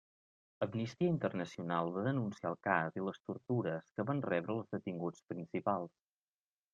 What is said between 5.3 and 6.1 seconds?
principals.